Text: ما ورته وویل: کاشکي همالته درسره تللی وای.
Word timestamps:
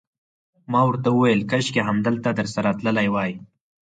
ما 0.71 0.81
ورته 0.87 1.09
وویل: 1.11 1.41
کاشکي 1.51 1.81
همالته 1.87 2.29
درسره 2.39 2.69
تللی 2.79 3.07
وای. 3.13 3.31